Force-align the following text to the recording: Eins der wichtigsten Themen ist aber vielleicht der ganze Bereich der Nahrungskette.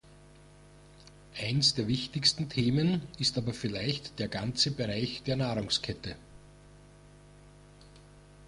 Eins 1.39 1.75
der 1.75 1.87
wichtigsten 1.87 2.49
Themen 2.49 3.03
ist 3.19 3.37
aber 3.37 3.53
vielleicht 3.53 4.17
der 4.17 4.29
ganze 4.29 4.71
Bereich 4.71 5.21
der 5.27 5.35
Nahrungskette. 5.35 6.15